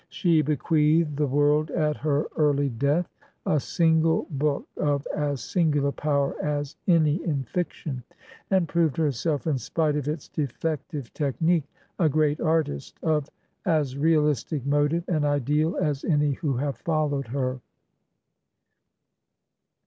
She 0.09 0.41
bequeathed 0.41 1.15
the 1.17 1.27
world 1.27 1.69
at 1.69 1.97
her 1.97 2.25
early 2.35 2.69
death 2.69 3.07
a 3.45 3.59
single 3.59 4.25
book 4.31 4.67
of 4.75 5.05
as 5.15 5.41
singular 5.43 5.91
power 5.91 6.33
as 6.43 6.75
any 6.87 7.23
in 7.23 7.43
fiction; 7.43 8.01
and 8.49 8.67
proved 8.67 8.97
herself, 8.97 9.45
in 9.45 9.59
spite 9.59 9.95
of 9.95 10.07
its 10.07 10.27
defective 10.27 11.13
technique, 11.13 11.69
a 11.99 12.09
great 12.09 12.39
artist, 12.41 12.97
of 13.03 13.29
as 13.63 13.95
realistic 13.95 14.65
mo 14.65 14.87
tive 14.87 15.07
and 15.07 15.23
ideal 15.23 15.77
as 15.79 16.03
any 16.03 16.31
who 16.31 16.57
have 16.57 16.77
followed 16.77 17.27
her. 17.27 17.59